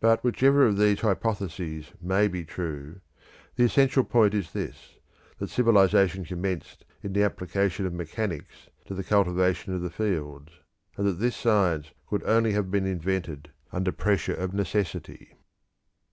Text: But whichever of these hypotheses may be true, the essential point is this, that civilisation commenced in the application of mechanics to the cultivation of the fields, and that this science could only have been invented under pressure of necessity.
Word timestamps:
But 0.00 0.24
whichever 0.24 0.66
of 0.66 0.76
these 0.78 0.98
hypotheses 0.98 1.92
may 2.02 2.26
be 2.26 2.44
true, 2.44 3.00
the 3.54 3.62
essential 3.62 4.02
point 4.02 4.34
is 4.34 4.50
this, 4.52 4.96
that 5.38 5.48
civilisation 5.48 6.24
commenced 6.24 6.84
in 7.04 7.12
the 7.12 7.22
application 7.22 7.86
of 7.86 7.92
mechanics 7.92 8.68
to 8.86 8.94
the 8.94 9.04
cultivation 9.04 9.72
of 9.72 9.80
the 9.80 9.88
fields, 9.88 10.50
and 10.96 11.06
that 11.06 11.20
this 11.20 11.36
science 11.36 11.92
could 12.08 12.24
only 12.24 12.50
have 12.50 12.72
been 12.72 12.84
invented 12.84 13.52
under 13.70 13.92
pressure 13.92 14.34
of 14.34 14.52
necessity. 14.52 15.36